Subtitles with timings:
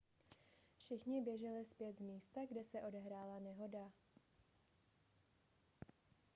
[0.77, 3.91] všichni běželi zpět z místa kde se odehrála nehoda